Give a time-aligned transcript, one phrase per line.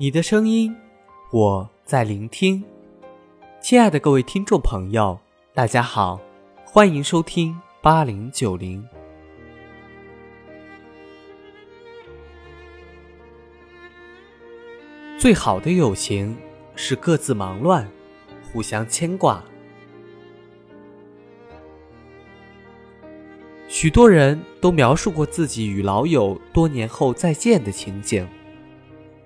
[0.00, 0.72] 你的声音，
[1.32, 2.62] 我在聆听。
[3.60, 5.18] 亲爱的各位听众朋友，
[5.52, 6.20] 大家好，
[6.64, 8.86] 欢迎收听八零九零。
[15.18, 16.36] 最好的友情
[16.76, 17.84] 是各自忙乱，
[18.52, 19.42] 互相牵挂。
[23.66, 28.24] 许多人都描述过自己与老友多年后再见的情景。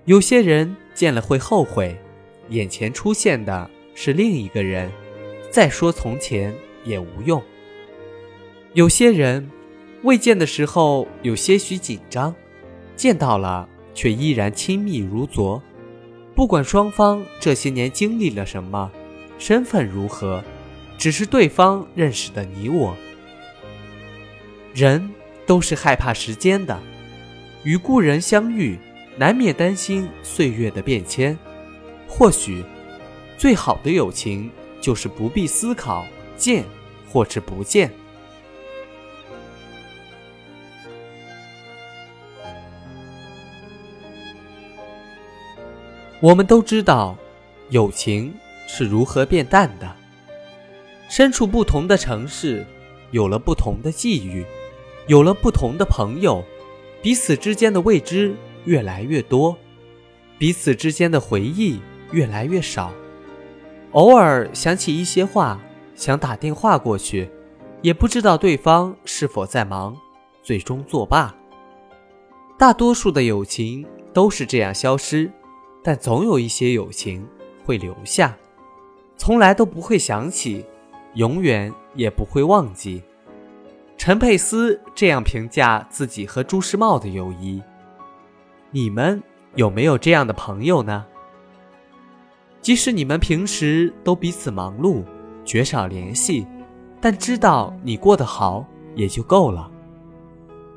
[0.05, 1.97] 有些人见了会后悔，
[2.49, 4.91] 眼前出现的是另一个人，
[5.49, 6.53] 再说从前
[6.83, 7.41] 也无用。
[8.73, 9.49] 有些人
[10.01, 12.35] 未见的时候有些许紧张，
[12.97, 15.61] 见到了却依然亲密如昨。
[16.35, 18.91] 不管双方这些年经历了什么，
[19.39, 20.43] 身份如何，
[20.97, 22.93] 只是对方认识的你我。
[24.73, 25.09] 人
[25.45, 26.77] 都是害怕时间的，
[27.63, 28.77] 与故人相遇。
[29.15, 31.37] 难免担心岁月的变迁，
[32.07, 32.63] 或许，
[33.37, 34.49] 最好的友情
[34.81, 36.03] 就是不必思考
[36.35, 36.65] 见
[37.07, 37.91] 或是不见。
[46.19, 47.15] 我们都知道，
[47.69, 48.33] 友情
[48.67, 49.95] 是如何变淡的。
[51.09, 52.65] 身处不同的城市，
[53.11, 54.43] 有了不同的际遇，
[55.05, 56.43] 有了不同的朋友，
[57.01, 58.35] 彼此之间的未知。
[58.65, 59.57] 越来越多，
[60.37, 61.79] 彼此之间的回忆
[62.11, 62.91] 越来越少。
[63.91, 65.59] 偶尔想起一些话，
[65.95, 67.29] 想打电话过去，
[67.81, 69.95] 也不知道对方是否在忙，
[70.41, 71.35] 最终作罢。
[72.57, 75.31] 大多数的友情都是这样消失，
[75.83, 77.27] 但总有一些友情
[77.63, 78.37] 会留下，
[79.17, 80.65] 从来都不会想起，
[81.15, 83.03] 永远也不会忘记。
[83.97, 87.61] 陈佩斯这样评价自己和朱时茂的友谊。
[88.75, 89.21] 你们
[89.53, 91.05] 有没有这样的朋友呢？
[92.59, 95.03] 即使你们平时都彼此忙碌，
[95.45, 96.47] 绝少联系，
[96.99, 98.65] 但知道你过得好
[98.95, 99.69] 也就够了。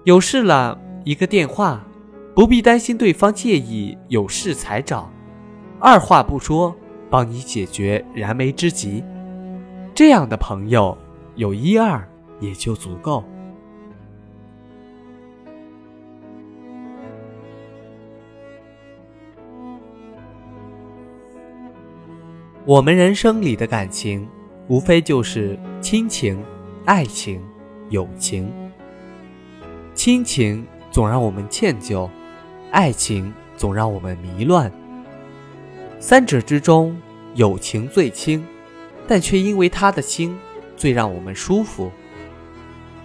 [0.04, 1.82] 有事了一个电话，
[2.34, 5.10] 不必担心对方介意有事才找，
[5.80, 6.76] 二话不说
[7.08, 9.02] 帮你解决燃眉之急。
[9.94, 10.94] 这样的朋友
[11.36, 12.06] 有一二
[12.40, 13.24] 也就足够。
[22.66, 24.28] 我们人生里的感情，
[24.66, 26.42] 无非就是亲情、
[26.84, 27.40] 爱情、
[27.90, 28.52] 友情。
[29.94, 32.10] 亲情总让我们歉疚，
[32.72, 34.68] 爱情总让我们迷乱。
[36.00, 37.00] 三者之中，
[37.36, 38.44] 友情最轻，
[39.06, 40.36] 但却因为它的轻，
[40.76, 41.92] 最让我们舒服。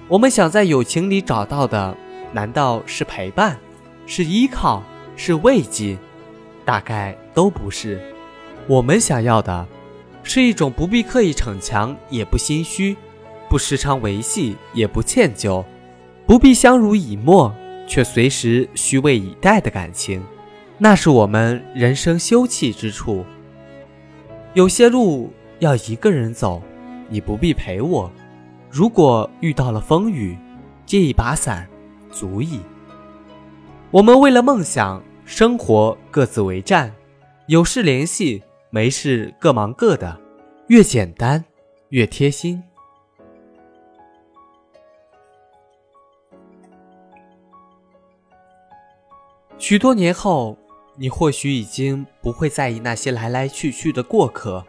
[0.07, 1.95] 我们想在友情里找到的，
[2.33, 3.59] 难道是陪伴，
[4.07, 4.81] 是依靠，
[5.15, 5.99] 是慰藉？
[6.65, 8.01] 大概都不是。
[8.67, 9.67] 我们想要的，
[10.23, 12.95] 是一种不必刻意逞强，也不心虚，
[13.49, 15.63] 不时常维系，也不歉疚，
[16.25, 17.53] 不必相濡以沫，
[17.87, 20.23] 却随时虚位以待的感情。
[20.77, 23.25] 那是我们人生休憩之处。
[24.53, 26.61] 有些路要一个人走，
[27.09, 28.11] 你不必陪我。
[28.69, 30.37] 如果遇到了风雨，
[30.85, 31.67] 借一把伞，
[32.09, 32.59] 足矣。
[33.89, 36.93] 我们为了梦想，生活各自为战，
[37.47, 38.43] 有事联系。
[38.73, 40.17] 没事，各忙各的，
[40.67, 41.43] 越简单
[41.89, 42.63] 越贴心。
[49.57, 50.57] 许多年后，
[50.95, 54.65] 你或许已经不会在意那些来来去去的过客。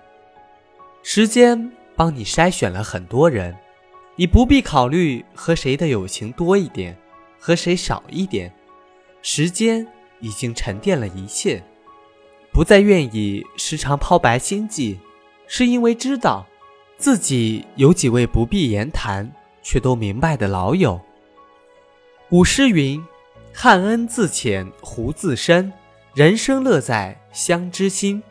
[1.05, 3.57] 时间帮你筛选了很多人，
[4.17, 6.99] 你不必考虑和谁的友情多一点，
[7.39, 8.53] 和谁少一点。
[9.23, 9.87] 时间
[10.19, 11.63] 已经沉淀了一切。
[12.53, 15.01] 不再愿意时常抛白心计，
[15.47, 16.47] 是因为知道
[16.99, 19.33] 自己有几位不必言谈
[19.63, 21.01] 却都明白的老友。
[22.29, 23.03] 古诗云
[23.55, 25.73] ：“汉恩自浅胡自深，
[26.15, 28.23] 人生乐在相知心。”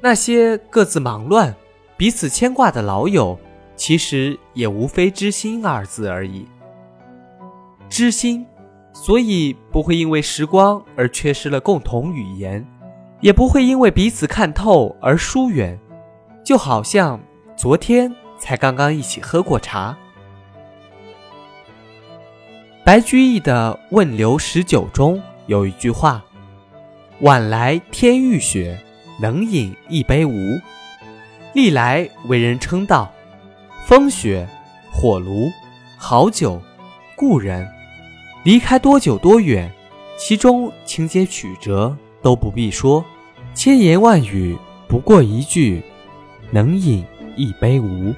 [0.00, 1.54] 那些各自忙乱、
[1.96, 3.38] 彼此牵挂的老友，
[3.76, 6.46] 其实也无非“知心”二字而已。
[7.88, 8.46] 知心。
[8.92, 12.66] 所以不会因为时光而缺失了共同语言，
[13.20, 15.78] 也不会因为彼此看透而疏远，
[16.44, 17.20] 就好像
[17.56, 19.96] 昨天才刚刚一起喝过茶。
[22.84, 26.24] 白居易的《问刘十九》中有一句话
[27.20, 28.78] ：“晚来天欲雪，
[29.20, 30.32] 能饮一杯无？”
[31.54, 33.12] 历来为人称道，
[33.84, 34.48] 风雪、
[34.90, 35.50] 火炉、
[35.98, 36.60] 好酒、
[37.16, 37.68] 故人。
[38.42, 39.70] 离开多久多远，
[40.18, 43.04] 其中情节曲折都不必说，
[43.54, 44.56] 千言万语
[44.88, 45.82] 不过一句，
[46.50, 47.04] 能饮
[47.36, 48.14] 一杯无。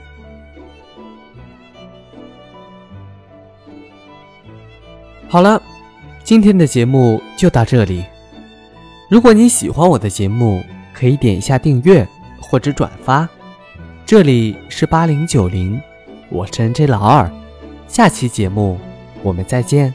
[5.29, 5.61] 好了，
[6.23, 8.05] 今天的节目就到这里。
[9.11, 10.63] 如果你喜欢我的节目，
[10.95, 12.07] 可以点一下订阅
[12.41, 13.29] 或者转发。
[14.07, 15.81] 这里是八零九零，
[16.29, 17.29] 我是 N J 老二，
[17.89, 18.79] 下期节目
[19.23, 19.93] 我们再见。